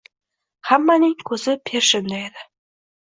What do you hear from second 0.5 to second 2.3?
Hammaning koʻzi Pershinda